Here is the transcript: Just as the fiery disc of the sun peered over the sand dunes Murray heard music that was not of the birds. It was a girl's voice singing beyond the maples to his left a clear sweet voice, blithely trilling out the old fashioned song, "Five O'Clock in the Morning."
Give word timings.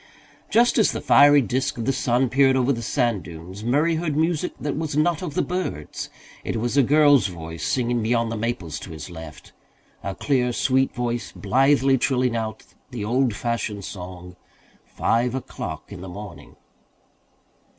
Just 0.49 0.79
as 0.79 0.93
the 0.93 0.99
fiery 0.99 1.43
disc 1.43 1.77
of 1.77 1.85
the 1.85 1.93
sun 1.93 2.27
peered 2.27 2.55
over 2.55 2.73
the 2.73 2.81
sand 2.81 3.21
dunes 3.21 3.63
Murray 3.63 3.97
heard 3.97 4.17
music 4.17 4.51
that 4.59 4.75
was 4.75 4.97
not 4.97 5.21
of 5.21 5.35
the 5.35 5.43
birds. 5.43 6.09
It 6.43 6.55
was 6.55 6.75
a 6.75 6.81
girl's 6.81 7.27
voice 7.27 7.63
singing 7.63 8.01
beyond 8.01 8.31
the 8.31 8.35
maples 8.35 8.79
to 8.79 8.89
his 8.89 9.11
left 9.11 9.51
a 10.01 10.15
clear 10.15 10.53
sweet 10.53 10.91
voice, 10.95 11.31
blithely 11.31 11.99
trilling 11.99 12.35
out 12.35 12.63
the 12.89 13.05
old 13.05 13.35
fashioned 13.35 13.85
song, 13.85 14.35
"Five 14.87 15.35
O'Clock 15.35 15.91
in 15.91 16.01
the 16.01 16.09
Morning." 16.09 16.55